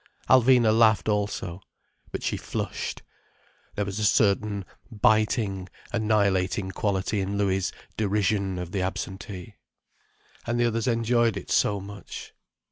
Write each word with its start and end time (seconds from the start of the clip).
Alvina 0.27 0.75
laughed 0.75 1.07
also. 1.07 1.61
But 2.11 2.23
she 2.23 2.35
flushed. 2.35 3.03
There 3.75 3.85
was 3.85 3.99
a 3.99 4.03
certain 4.03 4.65
biting, 4.89 5.69
annihilating 5.93 6.71
quality 6.71 7.19
in 7.21 7.37
Louis' 7.37 7.71
derision 7.97 8.57
of 8.57 8.71
the 8.71 8.81
absentee. 8.81 9.57
And 10.47 10.59
the 10.59 10.65
others 10.65 10.87
enjoyed 10.87 11.37
it 11.37 11.51
so 11.51 11.79
much. 11.79 12.33